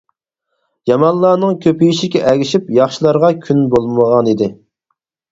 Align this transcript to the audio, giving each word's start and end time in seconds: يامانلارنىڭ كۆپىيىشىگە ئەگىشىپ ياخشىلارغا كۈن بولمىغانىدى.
يامانلارنىڭ 0.91 1.57
كۆپىيىشىگە 1.65 2.23
ئەگىشىپ 2.31 2.71
ياخشىلارغا 2.77 3.29
كۈن 3.43 3.61
بولمىغانىدى. 3.75 4.49